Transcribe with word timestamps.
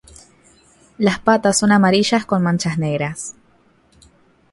Las 0.97 1.19
patas 1.19 1.59
son 1.59 1.71
amarillas 1.71 2.25
con 2.25 2.41
manchas 2.41 2.79
negras. 2.79 3.35